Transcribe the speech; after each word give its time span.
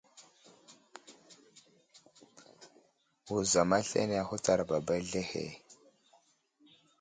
Wuzam 3.29 3.71
aslane 3.79 4.15
ahutsar 4.23 4.59
baba 4.69 4.93
azlehe. 4.99 5.45